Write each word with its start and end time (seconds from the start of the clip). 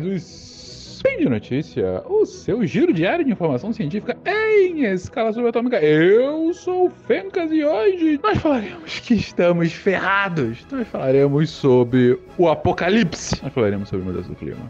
mais 0.00 0.06
o 0.06 0.12
Spin 0.14 1.18
de 1.18 1.28
Notícia, 1.28 2.02
o 2.06 2.24
seu 2.24 2.66
giro 2.66 2.92
diário 2.92 3.24
de 3.24 3.30
informação 3.30 3.72
científica 3.72 4.16
em 4.26 4.84
escala 4.84 5.32
subatômica. 5.32 5.80
Eu 5.80 6.52
sou 6.54 6.86
o 6.86 6.90
Fencas 6.90 7.50
e 7.52 7.64
hoje 7.64 8.18
nós 8.22 8.38
falaremos 8.38 9.00
que 9.00 9.14
estamos 9.14 9.72
ferrados. 9.72 10.58
Nós 10.70 10.88
falaremos 10.88 11.50
sobre 11.50 12.18
o 12.38 12.48
apocalipse. 12.48 13.42
Nós 13.42 13.52
falaremos 13.52 13.88
sobre 13.88 14.06
mudança 14.06 14.28
do 14.28 14.36
clima. 14.36 14.66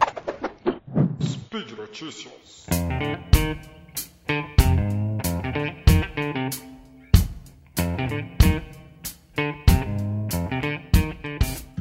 Speed 1.21 1.71
Notícias. 1.77 2.65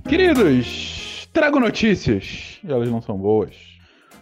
Queridos, 0.09 0.90
trago 1.33 1.61
notícias. 1.61 2.59
E 2.62 2.70
elas 2.70 2.91
não 2.91 3.01
são 3.01 3.16
boas. 3.16 3.55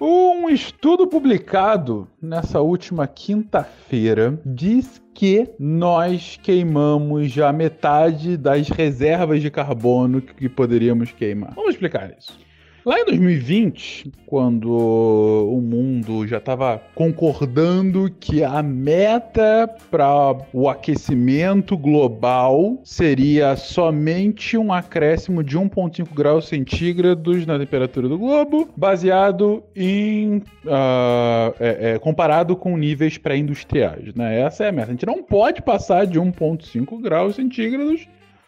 Um 0.00 0.48
estudo 0.48 1.08
publicado 1.08 2.06
nessa 2.22 2.60
última 2.60 3.08
quinta-feira 3.08 4.40
diz 4.46 5.02
que 5.12 5.50
nós 5.58 6.38
queimamos 6.40 7.32
já 7.32 7.52
metade 7.52 8.36
das 8.36 8.68
reservas 8.68 9.42
de 9.42 9.50
carbono 9.50 10.22
que 10.22 10.48
poderíamos 10.48 11.10
queimar. 11.10 11.52
Vamos 11.56 11.72
explicar 11.72 12.14
isso. 12.16 12.38
Lá 12.84 13.00
em 13.00 13.04
2020, 13.04 14.12
quando 14.24 14.70
o 14.70 15.60
mundo 15.60 16.26
já 16.26 16.38
estava 16.38 16.80
concordando 16.94 18.10
que 18.20 18.44
a 18.44 18.62
meta 18.62 19.68
para 19.90 20.36
o 20.52 20.68
aquecimento 20.68 21.76
global 21.76 22.78
seria 22.84 23.56
somente 23.56 24.56
um 24.56 24.72
acréscimo 24.72 25.42
de 25.42 25.58
1,5 25.58 26.14
graus 26.14 26.48
centígrados 26.48 27.44
na 27.46 27.58
temperatura 27.58 28.08
do 28.08 28.18
globo, 28.18 28.68
baseado 28.76 29.62
em. 29.74 30.38
Uh, 30.64 31.54
é, 31.58 31.92
é, 31.94 31.98
comparado 31.98 32.54
com 32.56 32.76
níveis 32.76 33.18
pré-industriais. 33.18 34.14
Né? 34.14 34.40
Essa 34.40 34.64
é 34.64 34.68
a 34.68 34.72
meta. 34.72 34.88
A 34.88 34.92
gente 34.92 35.06
não 35.06 35.22
pode 35.22 35.62
passar 35.62 36.06
de 36.06 36.20
1,5 36.20 37.00
graus 37.00 37.36
centígrados 37.36 38.06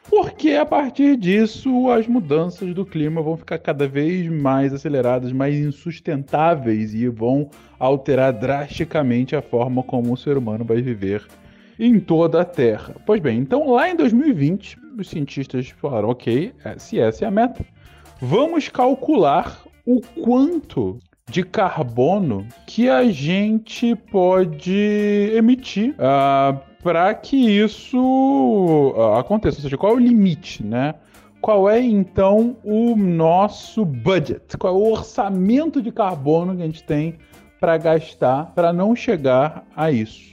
porque 0.08 0.52
a 0.52 0.64
partir 0.64 1.16
disso 1.16 1.90
as 1.90 2.06
mudanças 2.06 2.74
do 2.74 2.84
clima 2.84 3.22
vão 3.22 3.36
ficar 3.36 3.58
cada 3.58 3.86
vez 3.86 4.28
mais 4.28 4.72
aceleradas, 4.72 5.32
mais 5.32 5.54
insustentáveis 5.56 6.94
e 6.94 7.08
vão 7.08 7.50
alterar 7.78 8.32
drasticamente 8.32 9.36
a 9.36 9.42
forma 9.42 9.82
como 9.82 10.12
o 10.12 10.16
ser 10.16 10.36
humano 10.36 10.64
vai 10.64 10.80
viver 10.80 11.26
em 11.78 11.98
toda 11.98 12.42
a 12.42 12.44
Terra. 12.44 12.94
Pois 13.06 13.20
bem, 13.20 13.38
então 13.38 13.70
lá 13.70 13.88
em 13.88 13.96
2020, 13.96 14.78
os 14.98 15.08
cientistas 15.08 15.68
falaram: 15.70 16.10
ok, 16.10 16.52
é, 16.64 16.78
se 16.78 16.98
essa 16.98 17.24
é 17.24 17.28
a 17.28 17.30
meta, 17.30 17.64
vamos 18.20 18.68
calcular 18.68 19.62
o 19.86 20.00
quanto 20.00 20.98
de 21.30 21.44
carbono 21.44 22.46
que 22.66 22.88
a 22.88 23.04
gente 23.04 23.94
pode 23.94 25.32
emitir 25.32 25.94
uh, 25.94 26.69
para 26.82 27.12
que 27.14 27.36
isso 27.36 28.94
ah, 28.96 29.20
aconteça. 29.20 29.58
Ou 29.58 29.62
seja, 29.62 29.76
qual 29.76 29.92
é 29.92 29.96
o 29.96 29.98
limite, 29.98 30.64
né? 30.64 30.94
Qual 31.40 31.70
é 31.70 31.80
então 31.80 32.56
o 32.62 32.94
nosso 32.94 33.84
budget? 33.84 34.56
Qual 34.58 34.74
é 34.74 34.76
o 34.76 34.92
orçamento 34.92 35.80
de 35.80 35.90
carbono 35.90 36.54
que 36.54 36.62
a 36.62 36.66
gente 36.66 36.84
tem 36.84 37.14
para 37.58 37.78
gastar 37.78 38.52
para 38.54 38.72
não 38.72 38.94
chegar 38.94 39.64
a 39.74 39.90
isso? 39.90 40.30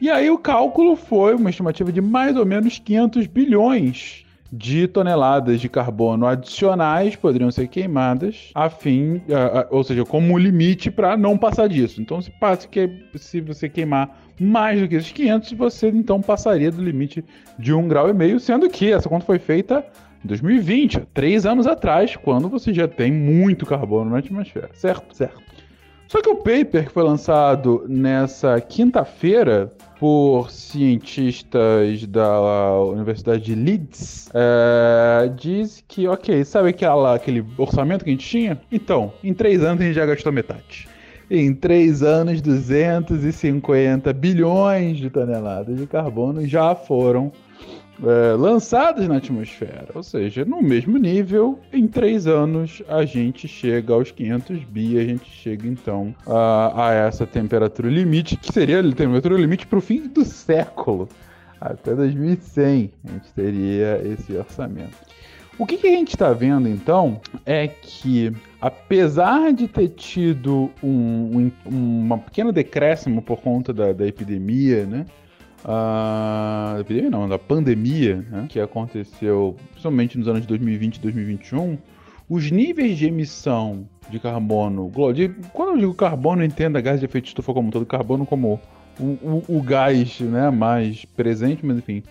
E 0.00 0.10
aí 0.10 0.30
o 0.30 0.38
cálculo 0.38 0.96
foi 0.96 1.34
uma 1.34 1.50
estimativa 1.50 1.92
de 1.92 2.00
mais 2.00 2.36
ou 2.36 2.46
menos 2.46 2.78
500 2.78 3.26
bilhões 3.26 4.24
de 4.52 4.88
toneladas 4.88 5.60
de 5.60 5.68
carbono 5.68 6.26
adicionais 6.26 7.14
poderiam 7.14 7.50
ser 7.50 7.68
queimadas 7.68 8.50
a 8.54 8.68
fim, 8.68 9.16
uh, 9.16 9.18
uh, 9.18 9.66
ou 9.70 9.84
seja, 9.84 10.04
como 10.04 10.36
limite 10.36 10.90
para 10.90 11.16
não 11.16 11.38
passar 11.38 11.68
disso. 11.68 12.02
Então, 12.02 12.20
se 12.20 12.30
passa 12.32 12.66
que 12.66 12.90
se 13.14 13.40
você 13.40 13.68
queimar 13.68 14.18
mais 14.40 14.80
do 14.80 14.88
que 14.88 14.94
esses 14.94 15.12
500, 15.12 15.52
você 15.52 15.88
então 15.88 16.22
passaria 16.22 16.70
do 16.70 16.82
limite 16.82 17.22
de 17.58 17.74
um 17.74 17.86
grau 17.86 18.08
e 18.08 18.14
meio, 18.14 18.40
sendo 18.40 18.68
que 18.70 18.90
essa 18.90 19.08
conta 19.08 19.26
foi 19.26 19.38
feita 19.38 19.84
em 20.24 20.28
2020, 20.28 21.00
três 21.12 21.44
anos 21.44 21.66
atrás, 21.66 22.16
quando 22.16 22.48
você 22.48 22.72
já 22.72 22.88
tem 22.88 23.12
muito 23.12 23.66
carbono 23.66 24.10
na 24.10 24.18
atmosfera, 24.18 24.70
certo? 24.74 25.14
Certo. 25.14 25.40
Só 26.08 26.20
que 26.20 26.28
o 26.28 26.34
paper 26.34 26.86
que 26.86 26.90
foi 26.90 27.04
lançado 27.04 27.84
nessa 27.88 28.60
quinta-feira 28.60 29.70
por 29.98 30.50
cientistas 30.50 32.04
da 32.06 32.80
Universidade 32.80 33.44
de 33.44 33.54
Leeds 33.54 34.28
é, 34.34 35.30
diz 35.36 35.84
que, 35.86 36.08
ok, 36.08 36.44
sabe 36.44 36.70
aquela, 36.70 37.14
aquele 37.14 37.44
orçamento 37.56 38.02
que 38.02 38.10
a 38.10 38.12
gente 38.12 38.26
tinha? 38.26 38.60
Então, 38.72 39.12
em 39.22 39.32
três 39.32 39.62
anos 39.62 39.82
a 39.82 39.84
gente 39.84 39.94
já 39.94 40.04
gastou 40.04 40.32
metade. 40.32 40.88
Em 41.30 41.54
três 41.54 42.02
anos, 42.02 42.42
250 42.42 44.12
bilhões 44.12 44.98
de 44.98 45.08
toneladas 45.08 45.78
de 45.78 45.86
carbono 45.86 46.44
já 46.44 46.74
foram 46.74 47.30
é, 48.02 48.34
lançadas 48.34 49.06
na 49.06 49.18
atmosfera. 49.18 49.86
Ou 49.94 50.02
seja, 50.02 50.44
no 50.44 50.60
mesmo 50.60 50.98
nível, 50.98 51.60
em 51.72 51.86
três 51.86 52.26
anos 52.26 52.82
a 52.88 53.04
gente 53.04 53.46
chega 53.46 53.94
aos 53.94 54.10
500 54.10 54.64
bi, 54.64 54.98
a 54.98 55.04
gente 55.04 55.30
chega 55.30 55.68
então 55.68 56.12
a, 56.26 56.88
a 56.88 56.94
essa 56.94 57.24
temperatura 57.24 57.88
limite, 57.88 58.36
que 58.36 58.52
seria 58.52 58.80
a 58.80 58.82
temperatura 58.82 59.36
limite 59.36 59.68
para 59.68 59.78
o 59.78 59.82
fim 59.82 60.08
do 60.08 60.24
século. 60.24 61.08
Até 61.60 61.94
2100 61.94 62.90
a 63.04 63.12
gente 63.12 63.32
teria 63.34 64.02
esse 64.04 64.36
orçamento. 64.36 64.96
O 65.60 65.66
que, 65.66 65.76
que 65.76 65.88
a 65.88 65.90
gente 65.90 66.14
está 66.14 66.32
vendo 66.32 66.66
então 66.66 67.20
é 67.44 67.68
que, 67.68 68.32
apesar 68.58 69.52
de 69.52 69.68
ter 69.68 69.90
tido 69.90 70.70
um, 70.82 71.52
um 71.66 72.02
uma 72.02 72.16
pequeno 72.16 72.50
decréscimo 72.50 73.20
por 73.20 73.42
conta 73.42 73.70
da, 73.70 73.92
da 73.92 74.06
epidemia, 74.06 74.86
né? 74.86 75.04
epidemia 76.80 77.10
não, 77.10 77.28
da 77.28 77.38
pandemia, 77.38 78.24
né, 78.30 78.46
que 78.48 78.58
aconteceu 78.58 79.54
principalmente 79.72 80.16
nos 80.16 80.28
anos 80.28 80.40
de 80.40 80.48
2020 80.48 80.96
e 80.96 81.00
2021, 81.00 81.76
os 82.26 82.50
níveis 82.50 82.96
de 82.96 83.08
emissão 83.08 83.86
de 84.08 84.18
carbono, 84.18 84.90
de, 85.12 85.28
quando 85.52 85.72
eu 85.72 85.76
digo 85.76 85.92
carbono, 85.92 86.42
entenda 86.42 86.80
gás 86.80 87.00
de 87.00 87.04
efeito 87.04 87.26
estufa 87.26 87.52
como 87.52 87.70
todo, 87.70 87.84
carbono 87.84 88.24
como 88.24 88.58
o, 88.98 89.04
o, 89.04 89.44
o 89.58 89.62
gás 89.62 90.20
né, 90.20 90.48
mais 90.50 91.04
presente, 91.04 91.66
mas 91.66 91.76
enfim, 91.76 92.02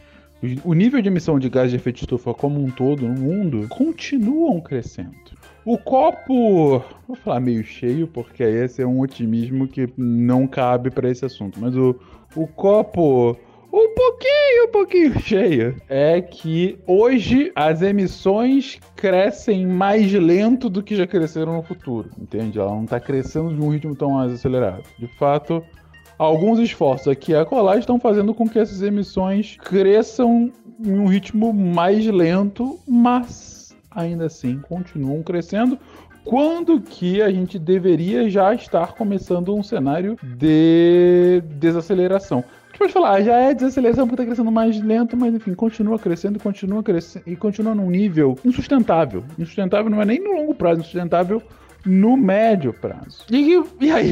o 0.64 0.74
nível 0.74 1.02
de 1.02 1.10
emissão 1.10 1.38
de 1.38 1.50
gás 1.50 1.70
de 1.70 1.76
efeito 1.76 2.02
estufa 2.02 2.34
como 2.34 2.64
um 2.64 2.70
todo 2.70 3.08
no 3.08 3.20
mundo 3.20 3.68
continuam 3.70 4.62
crescendo. 4.62 5.14
O 5.66 5.78
copo, 5.78 6.84
vou 7.08 7.18
falar 7.18 7.40
meio 7.42 7.64
cheio, 7.64 8.08
porque 8.08 8.44
esse 8.44 8.82
é 8.82 8.88
um 8.88 9.02
otimismo 9.02 9.68
que 9.68 9.90
não 9.98 10.48
cabe 10.48 10.90
para 10.90 11.10
esse 11.10 11.26
assunto, 11.26 11.60
mas 11.60 11.76
o, 11.76 11.96
o 12.36 12.48
copo 12.48 13.38
um 13.72 13.94
pouquinho, 13.94 14.66
um 14.68 14.72
pouquinho 14.72 15.20
cheio. 15.22 15.76
É 15.88 16.22
que 16.22 16.80
hoje 16.88 17.52
as 17.56 17.82
emissões 17.82 18.80
crescem 18.96 19.66
mais 19.68 20.12
lento 20.12 20.70
do 20.70 20.82
que 20.82 20.96
já 20.96 21.06
cresceram 21.06 21.58
no 21.58 21.64
futuro, 21.64 22.10
entende? 22.18 22.58
Ela 22.58 22.72
não 22.72 22.84
está 22.86 23.00
crescendo 23.00 23.54
de 23.54 23.62
um 23.62 23.70
ritmo 23.70 23.96
tão 23.96 24.12
mais 24.12 24.34
acelerado. 24.34 24.84
De 24.98 25.08
fato, 25.08 25.64
alguns 26.20 26.60
esforços 26.60 27.08
aqui 27.08 27.32
e 27.32 27.36
acolá 27.36 27.78
estão 27.78 27.98
fazendo 27.98 28.34
com 28.34 28.48
que 28.48 28.60
essas 28.60 28.82
emissões 28.82 29.58
cresçam 29.64 30.52
em 30.84 31.00
um 31.00 31.08
ritmo 31.08 31.54
mais 31.54 32.06
lento, 32.06 32.78
mas 32.86 33.74
ainda 33.90 34.26
assim 34.26 34.60
continuam 34.60 35.24
crescendo, 35.24 35.80
quando 36.26 36.80
que 36.82 37.22
a 37.22 37.32
gente 37.32 37.58
deveria 37.58 38.30
já 38.30 38.54
estar 38.54 38.94
começando 38.94 39.56
um 39.56 39.64
cenário 39.64 40.18
de 40.22 41.42
desaceleração. 41.56 42.44
A 42.74 42.78
pode 42.78 42.94
falar, 42.94 43.16
ah, 43.16 43.22
já 43.22 43.36
é 43.36 43.54
desaceleração 43.54 44.08
porque 44.08 44.22
está 44.22 44.26
crescendo 44.26 44.52
mais 44.52 44.82
lento, 44.82 45.18
mas 45.18 45.34
enfim, 45.34 45.54
continua 45.54 45.98
crescendo, 46.00 46.40
continua 46.40 46.82
crescendo 46.84 47.24
e 47.28 47.36
continua 47.36 47.76
num 47.76 47.90
nível 47.90 48.38
insustentável. 48.46 49.24
Insustentável 49.38 49.90
não 49.90 50.02
é 50.02 50.06
nem 50.06 50.22
no 50.22 50.32
longo 50.32 50.56
prazo, 50.56 50.82
insustentável 50.82 51.42
no 51.86 52.16
médio 52.16 52.74
prazo. 52.74 53.26
E, 53.30 53.62
e 53.82 53.92
aí? 53.92 54.12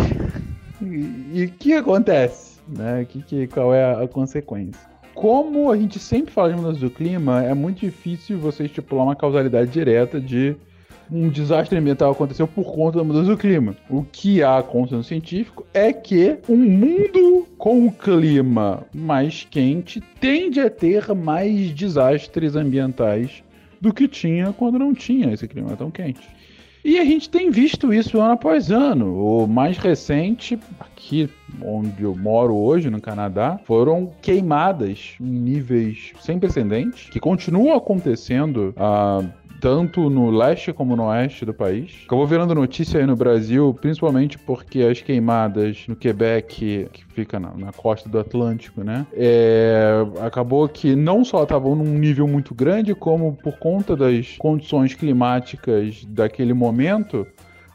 E 0.81 1.45
o 1.45 1.49
que 1.51 1.73
acontece? 1.73 2.59
Né? 2.67 3.05
Que, 3.09 3.21
que, 3.21 3.47
qual 3.47 3.73
é 3.73 3.83
a, 3.83 4.03
a 4.03 4.07
consequência? 4.07 4.79
Como 5.13 5.71
a 5.71 5.77
gente 5.77 5.97
sempre 5.97 6.31
fala 6.31 6.49
de 6.51 6.55
mudança 6.55 6.79
do 6.79 6.89
clima, 6.89 7.43
é 7.43 7.53
muito 7.53 7.79
difícil 7.79 8.37
você 8.37 8.65
estipular 8.65 9.03
uma 9.03 9.15
causalidade 9.15 9.71
direta 9.71 10.21
de 10.21 10.55
um 11.11 11.29
desastre 11.29 11.77
ambiental 11.77 12.11
aconteceu 12.11 12.47
por 12.47 12.65
conta 12.73 12.97
da 12.97 13.03
mudança 13.03 13.29
do 13.29 13.37
clima. 13.37 13.75
O 13.89 14.03
que 14.03 14.43
há 14.43 14.61
consenso 14.61 15.07
científico 15.07 15.65
é 15.73 15.91
que 15.93 16.37
um 16.47 16.57
mundo 16.57 17.47
com 17.57 17.87
o 17.87 17.91
clima 17.91 18.85
mais 18.93 19.47
quente 19.49 20.01
tende 20.19 20.59
a 20.59 20.69
ter 20.69 21.13
mais 21.15 21.71
desastres 21.71 22.55
ambientais 22.55 23.43
do 23.79 23.93
que 23.93 24.07
tinha 24.07 24.53
quando 24.53 24.77
não 24.77 24.93
tinha 24.93 25.33
esse 25.33 25.47
clima 25.47 25.75
tão 25.75 25.89
quente. 25.89 26.27
E 26.87 26.97
a 26.99 27.03
gente 27.03 27.29
tem 27.29 27.51
visto 27.51 27.93
isso 27.93 28.21
ano 28.21 28.31
após 28.31 28.71
ano. 28.71 29.13
O 29.13 29.45
mais 29.45 29.77
recente, 29.77 30.57
aqui 30.79 31.29
onde 31.61 32.03
eu 32.03 32.15
moro 32.15 32.55
hoje, 32.55 32.89
no 32.89 33.01
Canadá, 33.01 33.59
foram 33.65 34.09
queimadas 34.21 35.15
em 35.19 35.25
níveis 35.25 36.13
sem 36.21 36.39
precedentes, 36.39 37.09
que 37.09 37.19
continuam 37.19 37.75
acontecendo. 37.75 38.73
Uh, 38.77 39.29
tanto 39.59 40.09
no 40.09 40.29
leste 40.29 40.71
como 40.71 40.95
no 40.95 41.05
oeste 41.05 41.45
do 41.45 41.53
país. 41.53 42.03
Acabou 42.05 42.25
virando 42.25 42.53
notícia 42.53 42.99
aí 42.99 43.05
no 43.05 43.15
Brasil, 43.15 43.75
principalmente 43.79 44.37
porque 44.37 44.81
as 44.81 45.01
queimadas 45.01 45.85
no 45.87 45.95
Quebec, 45.95 46.89
que 46.91 47.05
fica 47.13 47.39
na, 47.39 47.51
na 47.55 47.71
costa 47.71 48.07
do 48.09 48.19
Atlântico, 48.19 48.83
né? 48.83 49.05
É, 49.13 50.05
acabou 50.21 50.67
que 50.67 50.95
não 50.95 51.23
só 51.23 51.43
estavam 51.43 51.75
num 51.75 51.97
nível 51.97 52.27
muito 52.27 52.53
grande, 52.53 52.93
como 52.93 53.35
por 53.35 53.57
conta 53.57 53.95
das 53.95 54.35
condições 54.37 54.93
climáticas 54.93 56.05
daquele 56.05 56.53
momento, 56.53 57.25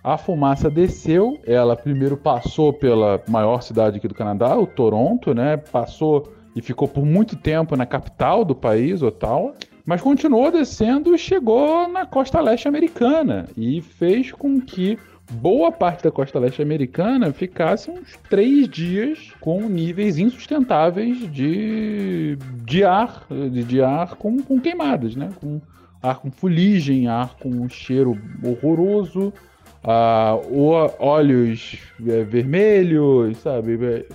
a 0.02 0.19
fumaça 0.19 0.69
desceu, 0.69 1.38
ela 1.46 1.76
primeiro 1.76 2.17
passou 2.17 2.73
pela 2.73 3.23
maior 3.29 3.62
cidade 3.62 3.99
aqui 3.99 4.08
do 4.08 4.14
Canadá, 4.14 4.56
o 4.56 4.67
Toronto, 4.67 5.32
né? 5.32 5.56
Passou 5.56 6.32
e 6.55 6.61
ficou 6.61 6.87
por 6.88 7.05
muito 7.05 7.37
tempo 7.37 7.76
na 7.76 7.87
capital 7.87 8.44
do 8.44 8.55
país, 8.55 9.02
Ottawa, 9.02 9.55
mas 9.84 10.00
continuou 10.00 10.50
descendo 10.50 11.14
e 11.14 11.19
chegou 11.19 11.88
na 11.88 12.06
costa 12.06 12.40
leste 12.40 12.69
americana 12.69 13.49
e 13.56 13.81
fez 13.81 14.32
com 14.32 14.61
que 14.61 14.99
boa 15.31 15.73
parte 15.73 16.05
da 16.05 16.11
costa 16.11 16.38
leste 16.38 16.61
americana 16.61 17.32
ficasse 17.32 17.90
uns 17.90 18.19
três 18.29 18.69
dias 18.69 19.32
com 19.40 19.69
níveis 19.69 20.19
insustentáveis 20.19 21.19
de, 21.31 22.37
de 22.64 22.84
ar, 22.84 23.26
de, 23.31 23.64
de 23.64 23.82
ar 23.82 24.14
com, 24.17 24.43
com 24.43 24.61
queimadas, 24.61 25.17
né? 25.17 25.31
Com 25.40 25.61
ar 26.02 26.19
com 26.19 26.31
fuligem, 26.31 27.06
ar 27.06 27.37
com 27.37 27.49
um 27.49 27.69
cheiro 27.69 28.19
horroroso, 28.43 29.32
uh, 29.84 30.93
olhos 30.99 31.79
é, 32.06 32.25
vermelhos, 32.25 33.38
sabe? 33.38 33.79
É, 33.84 34.06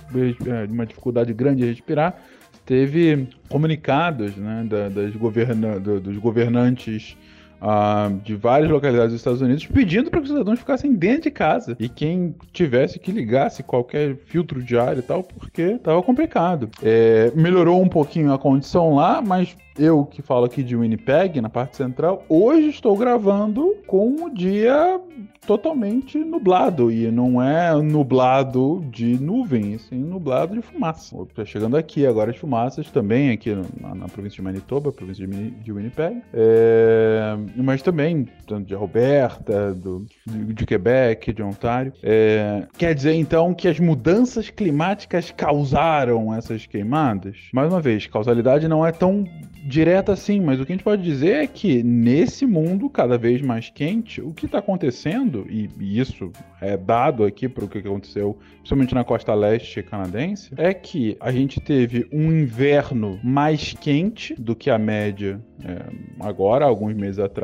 é, 0.50 0.64
uma 0.70 0.86
dificuldade 0.86 1.32
grande 1.32 1.62
de 1.62 1.68
respirar. 1.68 2.20
Teve 2.68 3.26
comunicados 3.48 4.36
né, 4.36 4.62
da, 4.68 4.90
das 4.90 5.16
governa, 5.16 5.80
do, 5.80 5.98
dos 5.98 6.18
governantes 6.18 7.16
Uh, 7.60 8.18
de 8.20 8.36
várias 8.36 8.70
localidades 8.70 9.12
dos 9.12 9.20
Estados 9.20 9.40
Unidos 9.40 9.66
pedindo 9.66 10.10
para 10.10 10.20
que 10.20 10.26
os 10.26 10.30
cidadãos 10.30 10.60
ficassem 10.60 10.94
dentro 10.94 11.22
de 11.22 11.32
casa 11.32 11.76
e 11.80 11.88
quem 11.88 12.34
tivesse 12.52 13.00
que 13.00 13.10
ligasse 13.10 13.64
qualquer 13.64 14.14
filtro 14.26 14.62
de 14.62 14.78
ar 14.78 14.96
e 14.96 15.02
tal, 15.02 15.24
porque 15.24 15.62
estava 15.62 16.00
complicado. 16.02 16.70
É, 16.82 17.32
melhorou 17.34 17.82
um 17.82 17.88
pouquinho 17.88 18.32
a 18.32 18.38
condição 18.38 18.94
lá, 18.94 19.20
mas 19.20 19.56
eu 19.78 20.04
que 20.04 20.20
falo 20.22 20.44
aqui 20.44 20.62
de 20.62 20.76
Winnipeg, 20.76 21.40
na 21.40 21.48
parte 21.48 21.76
central, 21.76 22.24
hoje 22.28 22.68
estou 22.68 22.96
gravando 22.96 23.76
com 23.86 24.24
o 24.24 24.30
dia 24.30 25.00
totalmente 25.46 26.18
nublado. 26.18 26.90
E 26.90 27.10
não 27.10 27.40
é 27.40 27.74
nublado 27.80 28.84
de 28.90 29.18
nuvem, 29.18 29.78
sim 29.78 29.98
nublado 29.98 30.54
de 30.54 30.62
fumaça. 30.62 31.16
Estou 31.22 31.46
chegando 31.46 31.76
aqui 31.76 32.06
agora 32.06 32.32
de 32.32 32.38
fumaças, 32.38 32.90
também 32.90 33.30
aqui 33.30 33.54
na, 33.80 33.94
na 33.94 34.08
província 34.08 34.36
de 34.36 34.42
Manitoba, 34.42 34.92
província 34.92 35.26
de, 35.26 35.50
de 35.50 35.72
Winnipeg. 35.72 36.20
É, 36.34 37.36
mas 37.56 37.82
também 37.82 38.26
tanto 38.46 38.66
de 38.66 38.74
Alberta, 38.74 39.74
do, 39.74 40.06
de, 40.26 40.54
de 40.54 40.66
Quebec, 40.66 41.32
de 41.32 41.42
Ontário. 41.42 41.92
É, 42.02 42.66
quer 42.76 42.94
dizer 42.94 43.12
então 43.14 43.52
que 43.52 43.68
as 43.68 43.78
mudanças 43.78 44.48
climáticas 44.50 45.30
causaram 45.30 46.34
essas 46.34 46.66
queimadas? 46.66 47.36
Mais 47.52 47.70
uma 47.70 47.80
vez, 47.80 48.06
causalidade 48.06 48.66
não 48.66 48.84
é 48.84 48.90
tão 48.90 49.24
direta 49.68 50.12
assim, 50.12 50.40
mas 50.40 50.58
o 50.58 50.64
que 50.64 50.72
a 50.72 50.74
gente 50.74 50.84
pode 50.84 51.02
dizer 51.02 51.42
é 51.42 51.46
que 51.46 51.82
nesse 51.82 52.46
mundo 52.46 52.88
cada 52.88 53.18
vez 53.18 53.42
mais 53.42 53.68
quente, 53.68 54.20
o 54.20 54.32
que 54.32 54.46
está 54.46 54.58
acontecendo, 54.58 55.46
e, 55.48 55.68
e, 55.78 56.00
isso 56.00 56.32
é 56.60 56.76
dado 56.76 57.24
aqui 57.24 57.48
para 57.48 57.64
o 57.64 57.68
que 57.68 57.78
aconteceu, 57.78 58.38
principalmente 58.56 58.94
na 58.94 59.04
costa 59.04 59.34
leste 59.34 59.82
canadense, 59.82 60.50
é 60.56 60.72
que 60.72 61.16
a 61.20 61.30
gente 61.30 61.60
teve 61.60 62.08
um 62.10 62.32
inverno 62.32 63.20
mais 63.22 63.74
quente 63.74 64.34
do 64.40 64.56
que 64.56 64.70
a 64.70 64.78
média 64.78 65.40
é, 65.64 65.82
agora, 66.20 66.64
alguns 66.64 66.94
meses 66.94 67.18
atrás. 67.18 67.37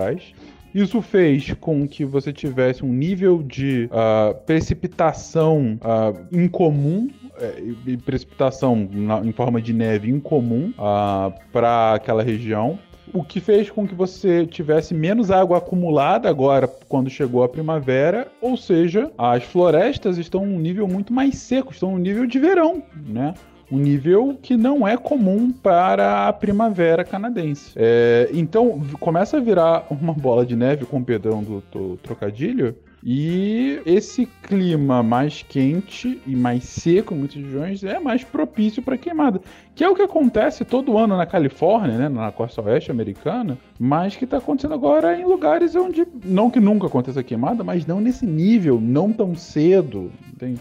Isso 0.74 1.00
fez 1.00 1.52
com 1.60 1.86
que 1.86 2.04
você 2.04 2.32
tivesse 2.32 2.84
um 2.84 2.92
nível 2.92 3.40
de 3.42 3.88
uh, 3.92 4.34
precipitação 4.44 5.78
uh, 5.80 6.36
incomum 6.36 7.08
é, 7.38 7.62
e 7.86 7.96
precipitação 7.96 8.88
na, 8.92 9.20
em 9.20 9.30
forma 9.30 9.62
de 9.62 9.72
neve 9.72 10.10
incomum 10.10 10.70
uh, 10.70 10.74
ah, 10.78 11.32
para 11.52 11.94
aquela 11.94 12.22
região. 12.22 12.78
O 13.12 13.22
que 13.22 13.38
fez 13.38 13.70
com 13.70 13.86
que 13.86 13.94
você 13.94 14.46
tivesse 14.46 14.94
menos 14.94 15.30
água 15.30 15.58
acumulada 15.58 16.28
agora 16.28 16.66
quando 16.88 17.08
chegou 17.08 17.44
a 17.44 17.48
primavera, 17.48 18.26
ou 18.40 18.56
seja, 18.56 19.12
as 19.16 19.44
florestas 19.44 20.18
estão 20.18 20.44
num 20.44 20.58
nível 20.58 20.88
muito 20.88 21.12
mais 21.12 21.36
seco, 21.38 21.72
estão 21.72 21.92
no 21.92 21.98
nível 21.98 22.26
de 22.26 22.38
verão, 22.38 22.82
né? 23.06 23.34
Um 23.74 23.78
nível 23.78 24.38
que 24.40 24.56
não 24.56 24.86
é 24.86 24.96
comum 24.96 25.50
para 25.50 26.28
a 26.28 26.32
primavera 26.32 27.04
canadense. 27.04 27.72
É, 27.74 28.30
então 28.32 28.80
começa 29.00 29.36
a 29.36 29.40
virar 29.40 29.86
uma 29.90 30.12
bola 30.12 30.46
de 30.46 30.54
neve, 30.54 30.86
com 30.86 30.98
o 30.98 31.04
perdão 31.04 31.42
do, 31.42 31.62
do 31.72 31.96
trocadilho, 31.96 32.76
e 33.06 33.82
esse 33.84 34.26
clima 34.42 35.02
mais 35.02 35.42
quente 35.46 36.22
e 36.26 36.34
mais 36.34 36.64
seco 36.64 37.12
em 37.12 37.18
muitas 37.18 37.36
regiões 37.36 37.84
é 37.84 38.00
mais 38.00 38.24
propício 38.24 38.82
para 38.82 38.96
queimada, 38.96 39.42
que 39.74 39.84
é 39.84 39.88
o 39.88 39.94
que 39.94 40.00
acontece 40.00 40.64
todo 40.64 40.96
ano 40.96 41.14
na 41.14 41.26
Califórnia, 41.26 41.98
né, 41.98 42.08
na 42.08 42.32
costa 42.32 42.62
oeste 42.62 42.90
americana, 42.90 43.58
mas 43.78 44.16
que 44.16 44.24
está 44.24 44.38
acontecendo 44.38 44.72
agora 44.72 45.20
em 45.20 45.24
lugares 45.24 45.74
onde 45.74 46.06
não 46.24 46.50
que 46.50 46.58
nunca 46.58 46.86
aconteça 46.86 47.22
queimada, 47.22 47.62
mas 47.62 47.84
não 47.84 48.00
nesse 48.00 48.24
nível, 48.24 48.80
não 48.80 49.12
tão 49.12 49.34
cedo. 49.34 50.10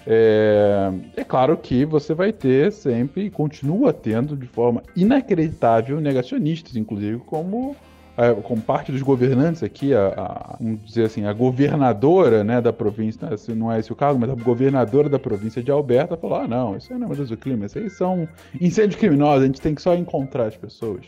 É, 0.06 0.92
é 1.16 1.24
claro 1.24 1.56
que 1.56 1.86
você 1.86 2.14
vai 2.14 2.34
ter 2.34 2.74
sempre 2.74 3.24
e 3.24 3.30
continua 3.30 3.94
tendo 3.94 4.36
de 4.36 4.48
forma 4.48 4.84
inacreditável 4.98 6.02
negacionistas, 6.02 6.76
inclusive 6.76 7.20
como 7.20 7.74
é, 8.16 8.34
como 8.34 8.62
parte 8.62 8.92
dos 8.92 9.02
governantes 9.02 9.64
aqui, 9.64 9.94
a, 9.94 10.08
a, 10.08 10.58
vamos 10.60 10.86
dizer 10.86 11.06
assim, 11.06 11.26
a 11.26 11.34
governadora 11.34 12.44
né, 12.44 12.62
da 12.62 12.72
província, 12.72 13.28
né, 13.28 13.36
não 13.56 13.72
é 13.72 13.80
esse 13.80 13.92
o 13.92 13.96
cargo, 13.96 14.20
mas 14.20 14.30
a 14.30 14.36
governadora 14.36 15.10
da 15.10 15.18
província 15.18 15.64
de 15.64 15.72
Alberta 15.72 16.16
falou: 16.16 16.38
ah, 16.38 16.48
não, 16.48 16.78
isso 16.78 16.94
aí 16.94 17.00
não 17.00 17.08
é 17.08 17.10
mudança 17.10 17.30
do 17.30 17.38
clima, 17.38 17.66
isso 17.66 17.80
aí 17.80 17.90
são 17.90 18.28
incêndios 18.60 19.00
criminosos, 19.00 19.44
a 19.44 19.46
gente 19.48 19.62
tem 19.62 19.74
que 19.74 19.82
só 19.82 19.96
encontrar 19.96 20.46
as 20.46 20.56
pessoas. 20.56 21.06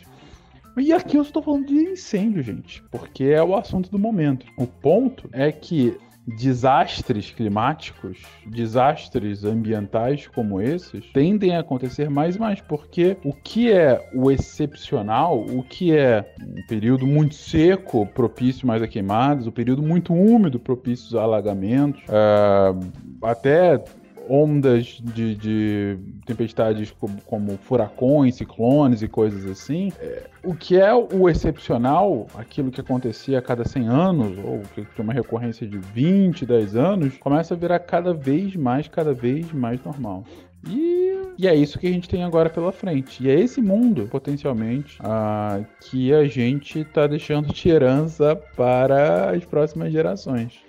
E 0.77 0.91
aqui 0.91 1.15
eu 1.15 1.21
estou 1.21 1.41
falando 1.41 1.67
de 1.67 1.75
incêndio, 1.75 2.43
gente, 2.43 2.83
porque 2.91 3.23
é 3.25 3.41
o 3.41 3.55
assunto 3.55 3.89
do 3.89 3.97
momento. 3.97 4.45
O 4.57 4.67
ponto 4.67 5.29
é 5.31 5.49
que 5.49 5.97
desastres 6.27 7.31
climáticos, 7.31 8.17
desastres 8.45 9.43
ambientais 9.43 10.27
como 10.27 10.59
esses, 10.59 11.05
tendem 11.13 11.55
a 11.55 11.59
acontecer 11.59 12.09
mais 12.09 12.35
e 12.35 12.39
mais, 12.39 12.61
porque 12.61 13.15
o 13.23 13.31
que 13.31 13.71
é 13.71 14.09
o 14.13 14.31
excepcional, 14.31 15.39
o 15.39 15.63
que 15.63 15.95
é 15.95 16.33
um 16.41 16.65
período 16.67 17.05
muito 17.05 17.35
seco, 17.35 18.07
propício 18.07 18.65
mais 18.65 18.81
a 18.81 18.87
queimadas, 18.87 19.45
o 19.45 19.49
um 19.49 19.53
período 19.53 19.83
muito 19.83 20.13
úmido, 20.13 20.59
propício 20.59 21.19
a 21.19 21.23
alagamentos, 21.23 22.01
uh, 22.03 23.25
até 23.27 23.83
ondas 24.29 24.99
de, 25.01 25.35
de 25.35 25.97
tempestades 26.25 26.91
como, 26.91 27.21
como, 27.21 27.57
furacões, 27.57 28.35
ciclones 28.35 29.01
e 29.01 29.07
coisas 29.07 29.45
assim, 29.45 29.91
é, 29.99 30.23
o 30.43 30.55
que 30.55 30.77
é 30.77 30.93
o 30.93 31.29
excepcional, 31.29 32.27
aquilo 32.35 32.71
que 32.71 32.81
acontecia 32.81 33.39
a 33.39 33.41
cada 33.41 33.65
100 33.65 33.87
anos, 33.87 34.37
ou 34.43 34.61
que 34.73 34.83
tem 34.83 35.03
uma 35.03 35.13
recorrência 35.13 35.67
de 35.67 35.77
20, 35.77 36.45
10 36.45 36.75
anos, 36.75 37.17
começa 37.17 37.53
a 37.53 37.57
virar 37.57 37.79
cada 37.79 38.13
vez 38.13 38.55
mais, 38.55 38.87
cada 38.87 39.13
vez 39.13 39.51
mais 39.51 39.83
normal. 39.83 40.23
E, 40.67 41.13
e, 41.37 41.47
é 41.47 41.53
isso 41.53 41.77
que 41.77 41.85
a 41.85 41.91
gente 41.91 42.09
tem 42.09 42.23
agora 42.23 42.49
pela 42.49 42.71
frente. 42.71 43.23
E 43.23 43.29
é 43.29 43.39
esse 43.39 43.61
mundo, 43.61 44.07
potencialmente, 44.07 44.97
uh, 44.99 45.63
que 45.81 46.11
a 46.11 46.25
gente 46.25 46.79
está 46.79 47.05
deixando 47.05 47.53
de 47.53 47.69
herança 47.69 48.35
para 48.55 49.29
as 49.29 49.45
próximas 49.45 49.91
gerações 49.91 50.64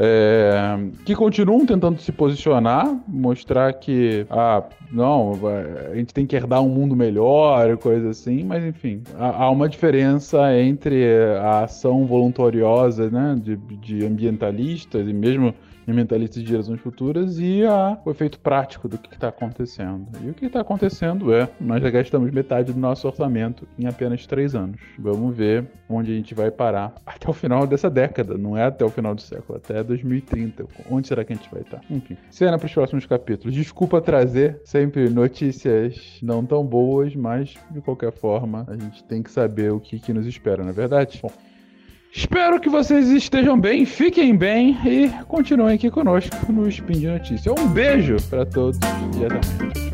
é, 0.00 0.78
que 1.04 1.14
continuam 1.16 1.66
tentando 1.66 2.00
se 2.00 2.12
posicionar, 2.12 2.96
mostrar 3.08 3.72
que, 3.72 4.24
ah, 4.30 4.62
não, 4.92 5.32
a 5.90 5.96
gente 5.96 6.14
tem 6.14 6.24
que 6.24 6.36
herdar 6.36 6.62
um 6.62 6.68
mundo 6.68 6.94
melhor, 6.94 7.76
coisa 7.78 8.10
assim, 8.10 8.44
mas 8.44 8.64
enfim, 8.64 9.02
há, 9.18 9.50
uma 9.50 9.68
diferença 9.68 10.56
entre 10.56 11.04
a 11.42 11.64
ação 11.64 12.06
voluntariosa 12.06 13.10
né, 13.10 13.36
de, 13.42 13.56
de 13.56 14.06
ambientalistas 14.06 15.08
e 15.08 15.12
mesmo 15.12 15.52
ambientalistas 15.90 16.42
de 16.42 16.48
gerações 16.48 16.80
futuras 16.80 17.38
e 17.38 17.64
a, 17.64 17.98
o 18.04 18.10
efeito 18.10 18.38
prático 18.38 18.88
do 18.88 18.98
que 18.98 19.14
está 19.14 19.28
acontecendo. 19.28 20.06
E 20.22 20.30
o 20.30 20.34
que 20.34 20.46
está 20.46 20.60
acontecendo 20.60 21.32
é, 21.32 21.48
nós 21.60 21.82
já 21.82 21.90
gastamos 21.90 22.30
metade 22.30 22.72
do 22.72 22.78
nosso 22.78 23.06
orçamento 23.06 23.66
em 23.78 23.86
apenas 23.86 24.26
três 24.26 24.54
anos. 24.54 24.80
Vamos 24.98 25.36
ver 25.36 25.66
onde 25.88 26.12
a 26.12 26.14
gente 26.14 26.34
vai 26.34 26.50
parar 26.50 26.94
até 27.06 27.28
o 27.28 27.32
final 27.32 27.66
dessa 27.66 27.88
década, 27.88 28.36
não 28.36 28.56
é 28.56 28.64
até 28.64 28.84
o 28.84 28.90
final 28.90 29.14
do 29.14 29.20
século, 29.20 29.58
até 29.58 29.82
2030. 29.82 30.66
Onde 30.90 31.08
será 31.08 31.24
que 31.24 31.32
a 31.32 31.36
gente 31.36 31.50
vai 31.50 31.62
estar? 31.62 31.80
Enfim, 31.90 32.16
cena 32.30 32.58
para 32.58 32.66
os 32.66 32.72
próximos 32.72 33.06
capítulos. 33.06 33.54
Desculpa 33.54 34.00
trazer 34.00 34.60
sempre 34.64 35.08
notícias 35.08 36.18
não 36.22 36.44
tão 36.44 36.64
boas, 36.64 37.14
mas 37.14 37.54
de 37.70 37.80
qualquer 37.80 38.12
forma 38.12 38.66
a 38.68 38.76
gente 38.76 39.02
tem 39.04 39.22
que 39.22 39.30
saber 39.30 39.72
o 39.72 39.80
que, 39.80 39.98
que 39.98 40.12
nos 40.12 40.26
espera, 40.26 40.62
não 40.62 40.70
é 40.70 40.72
verdade? 40.72 41.18
Bom, 41.22 41.30
Espero 42.12 42.58
que 42.58 42.68
vocês 42.68 43.10
estejam 43.10 43.60
bem, 43.60 43.84
fiquem 43.84 44.34
bem 44.34 44.76
e 44.84 45.08
continuem 45.26 45.74
aqui 45.74 45.90
conosco 45.90 46.30
no 46.50 46.68
Spin 46.68 47.00
de 47.00 47.06
Notícia. 47.06 47.52
Um 47.52 47.68
beijo 47.68 48.16
para 48.28 48.46
todos 48.46 48.78
e 48.78 49.24
até 49.24 49.34
mais. 49.34 49.88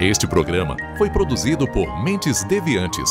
Este 0.00 0.26
programa 0.26 0.76
foi 0.96 1.10
produzido 1.10 1.66
por 1.70 2.02
Mentes 2.02 2.42
Deviantes 2.44 3.10